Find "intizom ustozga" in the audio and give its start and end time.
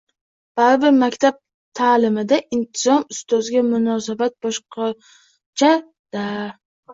2.57-3.63